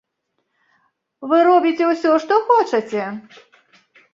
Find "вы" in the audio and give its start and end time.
1.31-1.37